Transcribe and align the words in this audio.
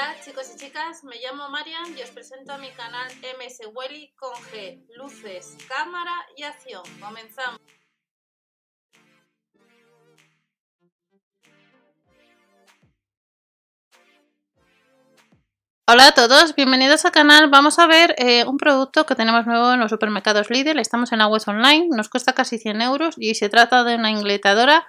Hola 0.00 0.16
chicos 0.24 0.50
y 0.54 0.58
chicas, 0.58 1.04
me 1.04 1.16
llamo 1.16 1.50
Marian 1.50 1.94
y 1.94 2.00
os 2.00 2.08
presento 2.08 2.54
a 2.54 2.56
mi 2.56 2.70
canal 2.70 3.06
MS 3.38 3.68
Welly 3.74 4.14
con 4.16 4.32
G, 4.32 4.82
luces, 4.96 5.58
cámara 5.68 6.14
y 6.38 6.42
acción. 6.42 6.82
Comenzamos. 6.98 7.60
Hola 15.86 16.06
a 16.06 16.12
todos, 16.12 16.54
bienvenidos 16.54 17.04
al 17.04 17.12
canal. 17.12 17.50
Vamos 17.50 17.78
a 17.78 17.86
ver 17.86 18.14
eh, 18.16 18.46
un 18.46 18.56
producto 18.56 19.04
que 19.04 19.14
tenemos 19.14 19.44
nuevo 19.44 19.74
en 19.74 19.80
los 19.80 19.90
supermercados 19.90 20.48
Lidl. 20.48 20.78
Estamos 20.78 21.12
en 21.12 21.18
la 21.18 21.28
online, 21.28 21.88
nos 21.90 22.08
cuesta 22.08 22.32
casi 22.32 22.56
100 22.56 22.80
euros 22.80 23.16
y 23.18 23.34
se 23.34 23.50
trata 23.50 23.84
de 23.84 23.96
una 23.96 24.10
ingletadora 24.10 24.86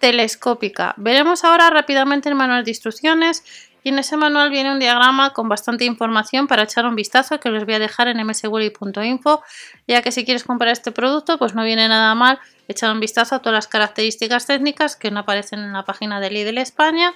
telescópica. 0.00 0.94
Veremos 0.96 1.44
ahora 1.44 1.70
rápidamente 1.70 2.28
el 2.28 2.34
manual 2.34 2.64
de 2.64 2.72
instrucciones 2.72 3.44
y 3.84 3.88
en 3.88 3.98
ese 3.98 4.16
manual 4.16 4.50
viene 4.50 4.72
un 4.72 4.78
diagrama 4.78 5.32
con 5.32 5.48
bastante 5.48 5.84
información 5.84 6.46
para 6.46 6.62
echar 6.62 6.86
un 6.86 6.94
vistazo 6.94 7.40
que 7.40 7.50
les 7.50 7.64
voy 7.64 7.74
a 7.74 7.78
dejar 7.78 8.08
en 8.08 8.24
mswelly.info 8.26 9.42
ya 9.86 10.02
que 10.02 10.12
si 10.12 10.24
quieres 10.24 10.44
comprar 10.44 10.72
este 10.72 10.92
producto 10.92 11.38
pues 11.38 11.54
no 11.54 11.64
viene 11.64 11.88
nada 11.88 12.14
mal 12.14 12.38
echar 12.68 12.92
un 12.92 13.00
vistazo 13.00 13.36
a 13.36 13.38
todas 13.40 13.54
las 13.54 13.68
características 13.68 14.46
técnicas 14.46 14.96
que 14.96 15.10
no 15.10 15.20
aparecen 15.20 15.60
en 15.60 15.72
la 15.72 15.84
página 15.84 16.20
de 16.20 16.30
Lidl 16.30 16.58
España 16.58 17.12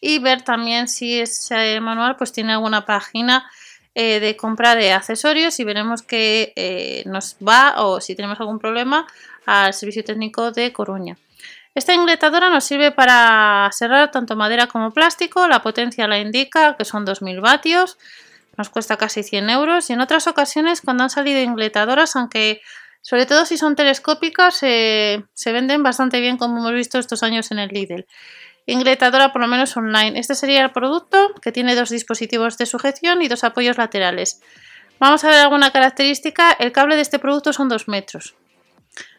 y 0.00 0.18
ver 0.18 0.42
también 0.42 0.88
si 0.88 1.20
ese 1.20 1.80
manual 1.80 2.16
pues 2.16 2.32
tiene 2.32 2.52
alguna 2.52 2.84
página 2.84 3.50
eh, 3.94 4.18
de 4.18 4.36
compra 4.36 4.74
de 4.74 4.92
accesorios 4.92 5.58
y 5.60 5.64
veremos 5.64 6.02
que 6.02 6.52
eh, 6.56 7.04
nos 7.06 7.36
va 7.36 7.74
o 7.82 8.00
si 8.00 8.16
tenemos 8.16 8.40
algún 8.40 8.58
problema 8.58 9.06
al 9.46 9.72
servicio 9.72 10.02
técnico 10.02 10.50
de 10.50 10.72
Coruña. 10.72 11.16
Esta 11.74 11.92
ingletadora 11.94 12.50
nos 12.50 12.64
sirve 12.64 12.92
para 12.92 13.68
cerrar 13.72 14.10
tanto 14.10 14.36
madera 14.36 14.66
como 14.68 14.92
plástico, 14.92 15.48
la 15.48 15.62
potencia 15.62 16.06
la 16.06 16.18
indica 16.18 16.76
que 16.76 16.84
son 16.84 17.04
2000 17.04 17.40
vatios, 17.40 17.98
nos 18.56 18.70
cuesta 18.70 18.96
casi 18.96 19.22
100 19.22 19.50
euros 19.50 19.90
y 19.90 19.94
en 19.94 20.00
otras 20.00 20.26
ocasiones 20.28 20.80
cuando 20.80 21.02
han 21.02 21.10
salido 21.10 21.40
ingletadoras, 21.40 22.14
aunque 22.14 22.60
sobre 23.02 23.26
todo 23.26 23.44
si 23.44 23.58
son 23.58 23.74
telescópicas, 23.74 24.54
se 24.54 25.26
venden 25.46 25.82
bastante 25.82 26.20
bien 26.20 26.36
como 26.36 26.58
hemos 26.58 26.72
visto 26.72 26.98
estos 26.98 27.22
años 27.22 27.50
en 27.50 27.58
el 27.58 27.70
Lidl 27.70 28.06
ingletadora 28.66 29.32
por 29.32 29.40
lo 29.40 29.48
menos 29.48 29.76
online. 29.76 30.18
Este 30.18 30.34
sería 30.34 30.62
el 30.62 30.72
producto 30.72 31.34
que 31.42 31.52
tiene 31.52 31.74
dos 31.74 31.90
dispositivos 31.90 32.58
de 32.58 32.66
sujeción 32.66 33.22
y 33.22 33.28
dos 33.28 33.44
apoyos 33.44 33.78
laterales. 33.78 34.40
Vamos 34.98 35.24
a 35.24 35.28
ver 35.28 35.40
alguna 35.40 35.70
característica. 35.70 36.52
El 36.52 36.72
cable 36.72 36.96
de 36.96 37.02
este 37.02 37.18
producto 37.18 37.52
son 37.52 37.68
2 37.68 37.88
metros. 37.88 38.34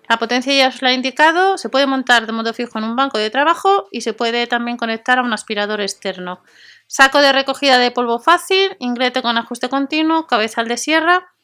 La 0.08 0.18
potencia 0.18 0.54
ya 0.54 0.68
os 0.68 0.82
la 0.82 0.92
he 0.92 0.94
indicado, 0.94 1.58
se 1.58 1.70
puede 1.70 1.88
montar 1.88 2.26
de 2.26 2.34
modo 2.34 2.54
fijo 2.54 2.78
en 2.78 2.86
un 2.86 2.96
banco 2.96 3.18
de 3.18 3.30
trabajo 3.30 3.88
y 3.92 4.02
se 4.02 4.14
puede 4.14 4.48
también 4.48 4.78
conectar 4.78 5.20
a 5.20 5.24
un 5.24 5.34
aspirador 5.34 5.82
externo. 5.82 6.42
Saco 6.88 7.20
de 7.20 7.32
recogida 7.32 7.78
de 7.78 7.92
polvo 7.92 8.20
fácil, 8.20 8.76
inglete 8.80 9.22
con 9.22 9.38
ajuste 9.38 9.70
continuo, 9.70 10.28
cabezal 10.28 10.68
de 10.68 10.78
sierra 10.78 11.36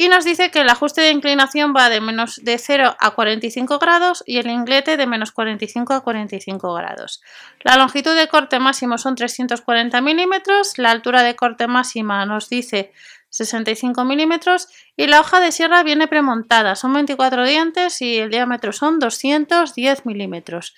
y 0.00 0.08
nos 0.08 0.24
dice 0.24 0.52
que 0.52 0.60
el 0.60 0.68
ajuste 0.68 1.00
de 1.00 1.10
inclinación 1.10 1.74
va 1.76 1.90
de 1.90 2.00
menos 2.00 2.36
de 2.44 2.56
0 2.56 2.96
a 3.00 3.10
45 3.10 3.80
grados 3.80 4.22
y 4.26 4.38
el 4.38 4.48
inglete 4.48 4.96
de 4.96 5.08
menos 5.08 5.32
45 5.32 5.92
a 5.92 6.02
45 6.02 6.72
grados. 6.72 7.20
La 7.64 7.76
longitud 7.76 8.14
de 8.14 8.28
corte 8.28 8.60
máximo 8.60 8.96
son 8.96 9.16
340 9.16 10.00
milímetros, 10.00 10.78
la 10.78 10.92
altura 10.92 11.24
de 11.24 11.34
corte 11.34 11.66
máxima 11.66 12.24
nos 12.26 12.48
dice 12.48 12.92
65 13.30 14.04
milímetros 14.04 14.68
y 14.96 15.06
la 15.06 15.20
hoja 15.20 15.40
de 15.40 15.52
sierra 15.52 15.82
viene 15.82 16.08
premontada, 16.08 16.74
son 16.76 16.92
24 16.92 17.44
dientes 17.44 18.00
y 18.00 18.18
el 18.18 18.30
diámetro 18.30 18.72
son 18.72 18.98
210 18.98 20.06
milímetros. 20.06 20.74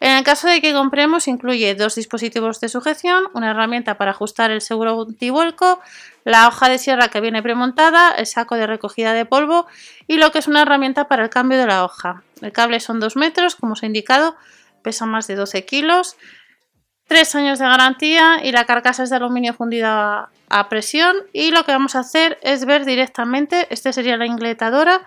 En 0.00 0.16
el 0.16 0.24
caso 0.24 0.48
de 0.48 0.60
que 0.60 0.72
compremos, 0.72 1.28
incluye 1.28 1.76
dos 1.76 1.94
dispositivos 1.94 2.58
de 2.60 2.68
sujeción, 2.68 3.22
una 3.34 3.52
herramienta 3.52 3.98
para 3.98 4.10
ajustar 4.10 4.50
el 4.50 4.60
seguro 4.60 5.00
antivuelco, 5.02 5.80
la 6.24 6.48
hoja 6.48 6.68
de 6.68 6.78
sierra 6.78 7.06
que 7.06 7.20
viene 7.20 7.40
premontada, 7.40 8.10
el 8.10 8.26
saco 8.26 8.56
de 8.56 8.66
recogida 8.66 9.12
de 9.12 9.26
polvo 9.26 9.68
y 10.08 10.16
lo 10.16 10.32
que 10.32 10.40
es 10.40 10.48
una 10.48 10.62
herramienta 10.62 11.06
para 11.06 11.22
el 11.22 11.30
cambio 11.30 11.56
de 11.56 11.66
la 11.66 11.84
hoja. 11.84 12.24
El 12.40 12.50
cable 12.50 12.80
son 12.80 12.98
2 12.98 13.14
metros, 13.14 13.54
como 13.54 13.74
os 13.74 13.82
he 13.84 13.86
indicado, 13.86 14.34
pesa 14.82 15.06
más 15.06 15.28
de 15.28 15.36
12 15.36 15.64
kilos, 15.64 16.16
3 17.12 17.34
años 17.34 17.58
de 17.58 17.66
garantía 17.66 18.40
y 18.42 18.52
la 18.52 18.64
carcasa 18.64 19.02
es 19.02 19.10
de 19.10 19.16
aluminio 19.16 19.52
fundida 19.52 20.30
a 20.48 20.68
presión 20.70 21.14
y 21.34 21.50
lo 21.50 21.62
que 21.62 21.72
vamos 21.72 21.94
a 21.94 21.98
hacer 21.98 22.38
es 22.40 22.64
ver 22.64 22.86
directamente, 22.86 23.66
este 23.68 23.92
sería 23.92 24.16
la 24.16 24.24
ingletadora 24.24 25.02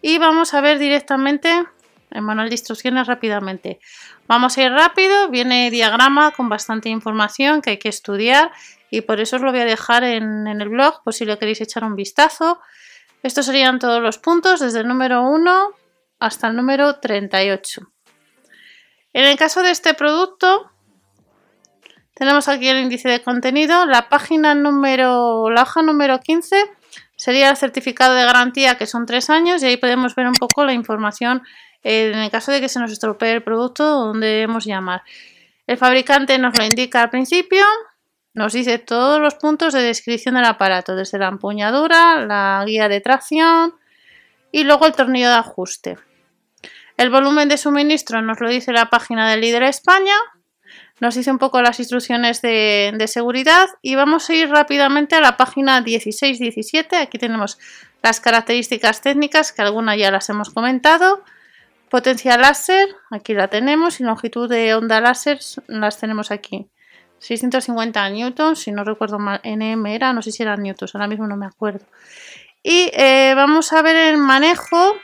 y 0.00 0.18
vamos 0.18 0.54
a 0.54 0.60
ver 0.60 0.78
directamente 0.78 1.64
el 2.12 2.22
manual 2.22 2.48
de 2.48 2.54
instrucciones 2.54 3.08
rápidamente. 3.08 3.80
Vamos 4.28 4.56
a 4.56 4.62
ir 4.62 4.70
rápido, 4.70 5.30
viene 5.30 5.72
diagrama 5.72 6.30
con 6.30 6.48
bastante 6.48 6.90
información 6.90 7.60
que 7.60 7.70
hay 7.70 7.78
que 7.78 7.88
estudiar 7.88 8.52
y 8.88 9.00
por 9.00 9.18
eso 9.18 9.34
os 9.34 9.42
lo 9.42 9.50
voy 9.50 9.62
a 9.62 9.64
dejar 9.64 10.04
en, 10.04 10.46
el 10.46 10.68
blog 10.68 11.02
por 11.02 11.12
si 11.12 11.24
lo 11.24 11.40
queréis 11.40 11.60
echar 11.60 11.82
un 11.82 11.96
vistazo. 11.96 12.60
Estos 13.24 13.46
serían 13.46 13.80
todos 13.80 14.00
los 14.00 14.18
puntos 14.18 14.60
desde 14.60 14.78
el 14.78 14.86
número 14.86 15.22
1 15.22 15.70
hasta 16.20 16.46
el 16.46 16.54
número 16.54 17.00
38. 17.00 17.80
En 19.12 19.24
el 19.24 19.36
caso 19.36 19.64
de 19.64 19.72
este 19.72 19.94
producto, 19.94 20.70
tenemos 22.18 22.48
aquí 22.48 22.68
el 22.68 22.80
índice 22.80 23.08
de 23.08 23.22
contenido, 23.22 23.86
la 23.86 24.08
página 24.08 24.52
número, 24.52 25.50
la 25.50 25.62
hoja 25.62 25.82
número 25.82 26.18
15 26.18 26.56
sería 27.14 27.48
el 27.48 27.56
certificado 27.56 28.14
de 28.14 28.24
garantía 28.24 28.76
que 28.76 28.86
son 28.86 29.06
3 29.06 29.30
años 29.30 29.62
y 29.62 29.66
ahí 29.66 29.76
podemos 29.76 30.16
ver 30.16 30.26
un 30.26 30.34
poco 30.34 30.64
la 30.64 30.72
información 30.72 31.44
en 31.84 32.18
el 32.18 32.30
caso 32.32 32.50
de 32.50 32.60
que 32.60 32.68
se 32.68 32.80
nos 32.80 32.90
estropee 32.90 33.34
el 33.34 33.44
producto, 33.44 33.84
donde 33.84 34.26
debemos 34.26 34.64
llamar. 34.64 35.02
El 35.68 35.76
fabricante 35.76 36.36
nos 36.38 36.58
lo 36.58 36.64
indica 36.64 37.02
al 37.02 37.10
principio, 37.10 37.64
nos 38.34 38.52
dice 38.52 38.78
todos 38.80 39.20
los 39.20 39.36
puntos 39.36 39.72
de 39.72 39.82
descripción 39.82 40.34
del 40.34 40.44
aparato, 40.44 40.96
desde 40.96 41.18
la 41.18 41.28
empuñadura, 41.28 42.26
la 42.26 42.64
guía 42.66 42.88
de 42.88 43.00
tracción 43.00 43.74
y 44.50 44.64
luego 44.64 44.86
el 44.86 44.92
tornillo 44.92 45.28
de 45.28 45.36
ajuste. 45.36 45.98
El 46.96 47.10
volumen 47.10 47.48
de 47.48 47.58
suministro 47.58 48.22
nos 48.22 48.40
lo 48.40 48.48
dice 48.48 48.72
la 48.72 48.90
página 48.90 49.30
del 49.30 49.40
líder 49.40 49.62
España, 49.62 50.16
nos 51.00 51.14
dice 51.14 51.30
un 51.30 51.38
poco 51.38 51.62
las 51.62 51.78
instrucciones 51.78 52.42
de, 52.42 53.04
seguridad 53.06 53.68
y 53.82 53.94
vamos 53.94 54.28
a 54.28 54.34
ir 54.34 54.48
rápidamente 54.48 55.14
a 55.14 55.20
la 55.20 55.36
página 55.36 55.82
16-17. 55.84 57.00
Aquí 57.00 57.18
tenemos 57.18 57.58
las 58.02 58.20
características 58.20 59.00
técnicas, 59.00 59.52
que 59.52 59.62
algunas 59.62 59.96
ya 59.96 60.10
las 60.10 60.28
hemos 60.28 60.50
comentado. 60.50 61.22
Potencia 61.88 62.36
láser, 62.36 62.88
aquí 63.10 63.32
la 63.32 63.48
tenemos, 63.48 64.00
y 64.00 64.04
longitud 64.04 64.48
de 64.48 64.74
onda 64.74 65.00
láser 65.00 65.38
las 65.68 65.98
tenemos 65.98 66.30
aquí. 66.30 66.68
650 67.20 68.10
newtons, 68.10 68.58
si 68.60 68.72
no 68.72 68.84
recuerdo 68.84 69.18
mal, 69.18 69.40
NM 69.42 69.86
era, 69.86 70.12
no 70.12 70.22
sé 70.22 70.30
si 70.30 70.42
eran 70.42 70.62
newtons, 70.62 70.94
ahora 70.94 71.08
mismo 71.08 71.26
no 71.26 71.36
me 71.36 71.46
acuerdo. 71.46 71.86
Y 72.62 72.90
eh, 72.92 73.32
vamos 73.34 73.72
a 73.72 73.82
ver 73.82 73.96
el 73.96 74.18
manejo 74.18 74.96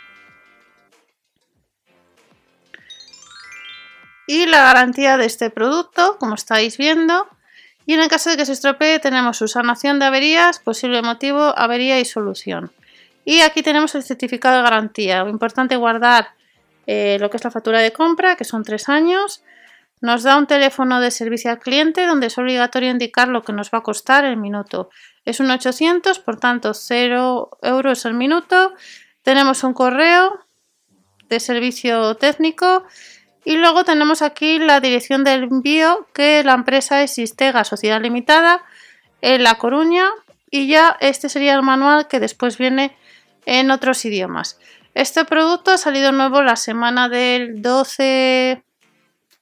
y 4.26 4.46
la 4.46 4.62
garantía 4.62 5.16
de 5.16 5.26
este 5.26 5.50
producto, 5.50 6.16
como 6.18 6.34
estáis 6.34 6.78
viendo. 6.78 7.28
Y 7.86 7.94
en 7.94 8.00
el 8.00 8.08
caso 8.08 8.30
de 8.30 8.36
que 8.36 8.46
se 8.46 8.52
estropee 8.52 8.98
tenemos 8.98 9.36
su 9.36 9.48
sanación 9.48 9.98
de 9.98 10.06
averías, 10.06 10.58
posible 10.58 11.02
motivo, 11.02 11.52
avería 11.56 12.00
y 12.00 12.04
solución. 12.04 12.72
Y 13.24 13.40
aquí 13.40 13.62
tenemos 13.62 13.94
el 13.94 14.02
certificado 14.02 14.56
de 14.56 14.62
garantía. 14.62 15.24
Importante 15.28 15.76
guardar 15.76 16.28
eh, 16.86 17.18
lo 17.20 17.30
que 17.30 17.36
es 17.36 17.44
la 17.44 17.50
factura 17.50 17.80
de 17.80 17.92
compra, 17.92 18.36
que 18.36 18.44
son 18.44 18.64
tres 18.64 18.88
años. 18.88 19.42
Nos 20.00 20.22
da 20.22 20.36
un 20.36 20.46
teléfono 20.46 21.00
de 21.00 21.10
servicio 21.10 21.50
al 21.50 21.58
cliente 21.58 22.06
donde 22.06 22.26
es 22.26 22.36
obligatorio 22.36 22.90
indicar 22.90 23.28
lo 23.28 23.42
que 23.42 23.52
nos 23.52 23.70
va 23.70 23.78
a 23.78 23.82
costar 23.82 24.24
el 24.24 24.36
minuto. 24.36 24.90
Es 25.24 25.40
un 25.40 25.50
800, 25.50 26.18
por 26.18 26.38
tanto 26.38 26.74
0 26.74 27.58
euros 27.62 28.04
el 28.04 28.14
minuto. 28.14 28.74
Tenemos 29.22 29.64
un 29.64 29.72
correo 29.72 30.40
de 31.28 31.40
servicio 31.40 32.14
técnico 32.16 32.84
y 33.44 33.56
luego 33.56 33.84
tenemos 33.84 34.22
aquí 34.22 34.58
la 34.58 34.80
dirección 34.80 35.24
del 35.24 35.44
envío 35.44 36.06
que 36.14 36.42
la 36.44 36.54
empresa 36.54 37.02
es 37.02 37.12
Sistega 37.12 37.64
Sociedad 37.64 38.00
Limitada 38.00 38.64
en 39.20 39.42
La 39.42 39.56
Coruña 39.56 40.08
y 40.50 40.66
ya 40.68 40.96
este 41.00 41.28
sería 41.28 41.54
el 41.54 41.62
manual 41.62 42.08
que 42.08 42.20
después 42.20 42.58
viene 42.58 42.96
en 43.46 43.70
otros 43.70 44.04
idiomas. 44.04 44.58
Este 44.94 45.24
producto 45.24 45.72
ha 45.72 45.78
salido 45.78 46.12
nuevo 46.12 46.42
la 46.42 46.56
semana 46.56 47.08
del 47.08 47.60
12, 47.60 48.62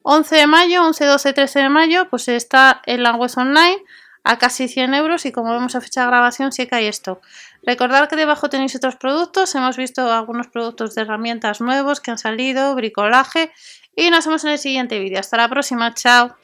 11 0.02 0.36
de 0.36 0.46
mayo, 0.46 0.84
11, 0.84 1.04
12, 1.04 1.32
13 1.32 1.58
de 1.60 1.68
mayo, 1.68 2.08
pues 2.08 2.26
está 2.28 2.80
en 2.86 3.02
la 3.02 3.14
web 3.14 3.30
online 3.36 3.82
a 4.24 4.38
casi 4.38 4.68
100 4.68 4.94
euros 4.94 5.26
y 5.26 5.32
como 5.32 5.52
vemos 5.52 5.74
a 5.74 5.80
fecha 5.80 6.02
de 6.02 6.06
grabación 6.06 6.52
sí 6.52 6.66
que 6.66 6.76
hay 6.76 6.86
esto. 6.86 7.20
Recordad 7.64 8.08
que 8.08 8.16
debajo 8.16 8.48
tenéis 8.48 8.74
otros 8.74 8.96
productos, 8.96 9.54
hemos 9.54 9.76
visto 9.76 10.10
algunos 10.12 10.48
productos 10.48 10.94
de 10.94 11.02
herramientas 11.02 11.60
nuevos 11.60 12.00
que 12.00 12.10
han 12.10 12.18
salido, 12.18 12.74
bricolaje 12.74 13.52
y 13.94 14.10
nos 14.10 14.26
vemos 14.26 14.44
en 14.44 14.50
el 14.50 14.58
siguiente 14.58 14.98
vídeo. 14.98 15.20
Hasta 15.20 15.36
la 15.36 15.48
próxima, 15.48 15.94
chao. 15.94 16.36